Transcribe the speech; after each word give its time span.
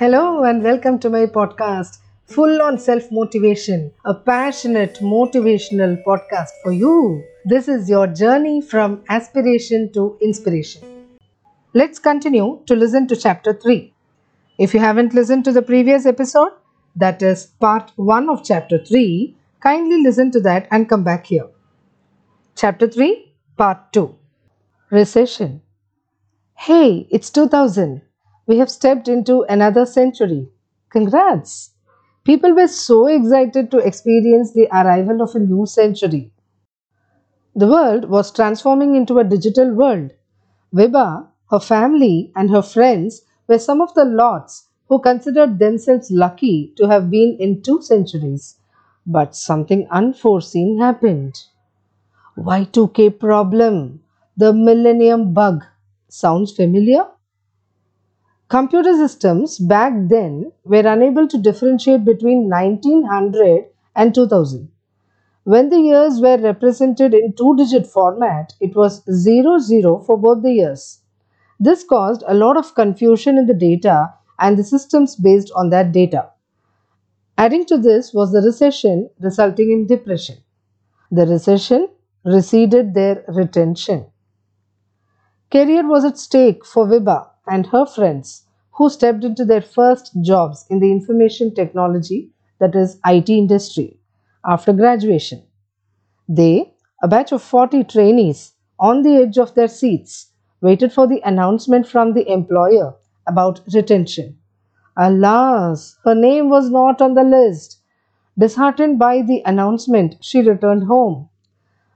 Hello 0.00 0.44
and 0.44 0.62
welcome 0.62 0.96
to 1.00 1.10
my 1.10 1.26
podcast, 1.26 1.98
Full 2.26 2.62
on 2.62 2.78
Self 2.78 3.10
Motivation, 3.10 3.90
a 4.04 4.14
passionate 4.14 5.00
motivational 5.00 6.00
podcast 6.04 6.50
for 6.62 6.70
you. 6.70 7.24
This 7.44 7.66
is 7.66 7.90
your 7.90 8.06
journey 8.06 8.60
from 8.60 9.02
aspiration 9.08 9.92
to 9.94 10.16
inspiration. 10.22 10.82
Let's 11.74 11.98
continue 11.98 12.60
to 12.66 12.76
listen 12.76 13.08
to 13.08 13.16
chapter 13.16 13.52
3. 13.52 13.92
If 14.56 14.72
you 14.72 14.78
haven't 14.78 15.14
listened 15.14 15.44
to 15.46 15.52
the 15.52 15.62
previous 15.62 16.06
episode, 16.06 16.52
that 16.94 17.20
is 17.20 17.46
part 17.58 17.90
1 17.96 18.30
of 18.30 18.44
chapter 18.44 18.78
3, 18.78 19.36
kindly 19.58 20.00
listen 20.00 20.30
to 20.30 20.40
that 20.42 20.68
and 20.70 20.88
come 20.88 21.02
back 21.02 21.26
here. 21.26 21.48
Chapter 22.54 22.86
3, 22.86 23.34
part 23.56 23.92
2 23.92 24.14
Recession. 24.90 25.60
Hey, 26.54 27.08
it's 27.10 27.30
2000 27.30 28.02
we 28.48 28.58
have 28.58 28.68
stepped 28.70 29.06
into 29.06 29.42
another 29.42 29.86
century. 29.86 30.48
Congrats! 30.90 31.70
People 32.24 32.52
were 32.52 32.66
so 32.66 33.06
excited 33.06 33.70
to 33.70 33.78
experience 33.78 34.52
the 34.52 34.66
arrival 34.72 35.22
of 35.22 35.36
a 35.36 35.38
new 35.38 35.66
century. 35.66 36.32
The 37.54 37.66
world 37.68 38.06
was 38.06 38.32
transforming 38.32 38.94
into 38.94 39.18
a 39.18 39.24
digital 39.24 39.74
world. 39.74 40.12
Vibha, 40.72 41.26
her 41.50 41.60
family, 41.60 42.32
and 42.34 42.48
her 42.48 42.62
friends 42.62 43.20
were 43.46 43.58
some 43.58 43.82
of 43.82 43.92
the 43.92 44.06
lots 44.06 44.68
who 44.88 44.98
considered 44.98 45.58
themselves 45.58 46.10
lucky 46.10 46.72
to 46.78 46.88
have 46.88 47.10
been 47.10 47.36
in 47.38 47.60
two 47.60 47.82
centuries. 47.82 48.58
But 49.06 49.36
something 49.36 49.86
unforeseen 49.90 50.78
happened. 50.78 51.38
Y2K 52.38 53.10
problem, 53.10 54.02
the 54.38 54.54
millennium 54.54 55.34
bug. 55.34 55.66
Sounds 56.08 56.50
familiar? 56.56 57.08
Computer 58.48 58.94
systems 58.94 59.58
back 59.58 59.92
then 60.08 60.50
were 60.64 60.86
unable 60.86 61.28
to 61.28 61.36
differentiate 61.36 62.02
between 62.06 62.48
1900 62.48 63.66
and 63.94 64.14
2000. 64.14 64.70
When 65.44 65.68
the 65.68 65.78
years 65.80 66.18
were 66.18 66.38
represented 66.38 67.12
in 67.12 67.34
two 67.34 67.56
digit 67.58 67.86
format, 67.86 68.54
it 68.58 68.74
was 68.74 69.02
00 69.04 70.00
for 70.00 70.16
both 70.16 70.42
the 70.42 70.52
years. 70.52 71.02
This 71.60 71.84
caused 71.84 72.24
a 72.26 72.32
lot 72.32 72.56
of 72.56 72.74
confusion 72.74 73.36
in 73.36 73.46
the 73.46 73.52
data 73.52 74.14
and 74.38 74.56
the 74.56 74.64
systems 74.64 75.14
based 75.14 75.52
on 75.54 75.68
that 75.68 75.92
data. 75.92 76.30
Adding 77.36 77.66
to 77.66 77.76
this 77.76 78.14
was 78.14 78.32
the 78.32 78.40
recession 78.40 79.10
resulting 79.20 79.70
in 79.72 79.86
depression. 79.86 80.38
The 81.10 81.26
recession 81.26 81.88
receded 82.24 82.94
their 82.94 83.24
retention. 83.28 84.06
Career 85.50 85.86
was 85.86 86.06
at 86.06 86.16
stake 86.16 86.64
for 86.64 86.86
Vibha 86.86 87.28
and 87.50 87.66
her 87.66 87.86
friends 87.86 88.44
who 88.72 88.88
stepped 88.90 89.24
into 89.24 89.44
their 89.44 89.62
first 89.62 90.12
jobs 90.22 90.66
in 90.70 90.80
the 90.80 90.92
information 90.92 91.54
technology, 91.54 92.30
that 92.60 92.74
is, 92.74 92.98
IT 93.06 93.28
industry, 93.30 93.98
after 94.44 94.72
graduation. 94.72 95.42
They, 96.28 96.74
a 97.02 97.08
batch 97.08 97.32
of 97.32 97.42
40 97.42 97.84
trainees, 97.84 98.52
on 98.78 99.02
the 99.02 99.16
edge 99.16 99.38
of 99.38 99.54
their 99.54 99.68
seats, 99.68 100.32
waited 100.60 100.92
for 100.92 101.06
the 101.06 101.20
announcement 101.24 101.86
from 101.88 102.12
the 102.14 102.30
employer 102.30 102.94
about 103.26 103.60
retention. 103.74 104.38
Alas, 104.96 105.98
her 106.04 106.14
name 106.14 106.48
was 106.48 106.70
not 106.70 107.00
on 107.00 107.14
the 107.14 107.24
list. 107.24 107.80
Disheartened 108.38 108.98
by 108.98 109.22
the 109.22 109.42
announcement, 109.44 110.16
she 110.20 110.42
returned 110.42 110.84
home. 110.84 111.28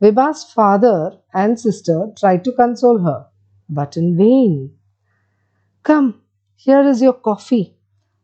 Vibha's 0.00 0.44
father 0.44 1.18
and 1.32 1.58
sister 1.58 2.12
tried 2.16 2.44
to 2.44 2.52
console 2.52 2.98
her, 2.98 3.26
but 3.68 3.96
in 3.96 4.16
vain. 4.16 4.72
Come, 5.84 6.22
here 6.56 6.80
is 6.80 7.02
your 7.02 7.12
coffee. 7.12 7.76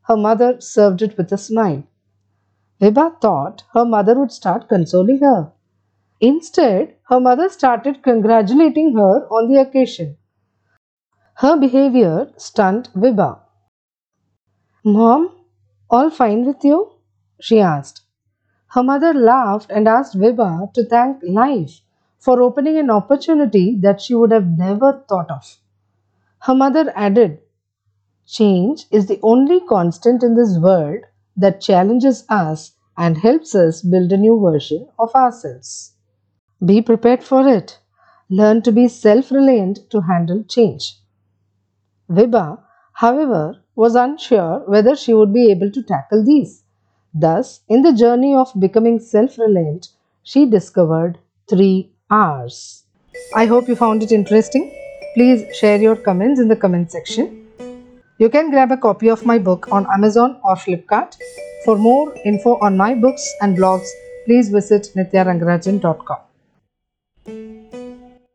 Her 0.09 0.17
mother 0.17 0.63
served 0.63 1.03
it 1.03 1.19
with 1.19 1.31
a 1.31 1.37
smile. 1.37 1.83
Vibha 2.81 3.21
thought 3.21 3.65
her 3.75 3.85
mother 3.85 4.19
would 4.19 4.33
start 4.33 4.67
consoling 4.67 5.19
her. 5.19 5.53
Instead, 6.21 6.97
her 7.11 7.21
mother 7.21 7.51
started 7.51 8.03
congratulating 8.03 8.95
her 8.95 9.27
on 9.29 9.53
the 9.53 9.61
occasion. 9.61 10.17
Her 11.35 11.55
behavior 11.59 12.33
stunned 12.39 12.89
Vibha. 12.95 13.41
Mom, 14.83 15.31
all 15.91 16.09
fine 16.09 16.47
with 16.47 16.65
you? 16.65 16.93
she 17.41 17.61
asked. 17.61 18.01
Her 18.69 18.83
mother 18.83 19.13
laughed 19.13 19.71
and 19.71 19.87
asked 19.87 20.19
Vibha 20.19 20.73
to 20.73 20.85
thank 20.87 21.23
life 21.23 21.83
for 22.19 22.41
opening 22.41 22.79
an 22.79 22.89
opportunity 22.89 23.77
that 23.83 24.01
she 24.01 24.15
would 24.15 24.31
have 24.31 24.47
never 24.47 25.05
thought 25.07 25.31
of. 25.31 25.59
Her 26.45 26.55
mother 26.55 26.91
added 26.97 27.41
Change 28.27 28.87
is 28.91 29.07
the 29.07 29.21
only 29.23 29.61
constant 29.61 30.23
in 30.23 30.35
this 30.35 30.59
world 30.59 31.05
that 31.37 31.61
challenges 31.61 32.25
us 32.29 32.73
and 32.97 33.19
helps 33.19 33.55
us 33.55 33.83
build 33.83 34.13
a 34.13 34.17
new 34.17 34.39
version 34.41 34.89
of 34.99 35.15
ourselves. 35.15 35.93
Be 36.65 36.83
prepared 36.83 37.23
for 37.23 37.49
it. 37.49 37.79
Learn 38.29 38.63
to 38.63 38.73
be 38.73 38.87
self 38.89 39.31
reliant 39.31 39.91
to 39.91 40.03
handle 40.03 40.45
change. 40.45 40.97
Vibha, 42.11 42.59
however, 42.93 43.63
was 43.75 43.95
unsure 43.95 44.61
whether 44.67 44.95
she 44.95 45.15
would 45.15 45.33
be 45.33 45.51
able 45.51 45.71
to 45.71 45.83
tackle 45.83 46.25
these. 46.25 46.63
Thus, 47.15 47.61
in 47.69 47.83
the 47.83 47.93
journey 47.93 48.35
of 48.35 48.53
becoming 48.59 48.99
self 49.01 49.39
reliant, 49.39 49.89
she 50.23 50.47
discovered 50.47 51.19
three 51.49 51.93
R's. 52.11 52.85
I 53.35 53.47
hope 53.47 53.69
you 53.69 53.75
found 53.75 54.03
it 54.03 54.13
interesting. 54.13 54.71
Please 55.15 55.45
share 55.57 55.81
your 55.81 55.97
comments 55.97 56.39
in 56.41 56.49
the 56.49 56.57
comment 56.57 56.93
section. 56.93 57.50
You 58.21 58.29
can 58.29 58.51
grab 58.51 58.71
a 58.71 58.77
copy 58.77 59.09
of 59.09 59.25
my 59.25 59.39
book 59.39 59.69
on 59.73 59.87
Amazon 59.91 60.39
or 60.45 60.55
Flipkart. 60.55 61.17
For 61.65 61.79
more 61.79 62.15
info 62.23 62.59
on 62.61 62.77
my 62.77 62.95
books 62.95 63.27
and 63.41 63.57
blogs, 63.57 63.89
please 64.27 64.51
visit 64.51 64.89
nithyarangarajan.com. 64.95 66.30